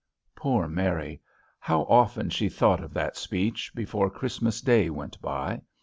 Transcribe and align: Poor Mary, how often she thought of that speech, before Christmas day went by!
Poor 0.33 0.67
Mary, 0.67 1.21
how 1.59 1.81
often 1.81 2.27
she 2.31 2.49
thought 2.49 2.81
of 2.83 2.91
that 2.91 3.15
speech, 3.15 3.71
before 3.75 4.09
Christmas 4.09 4.59
day 4.59 4.89
went 4.89 5.21
by! 5.21 5.61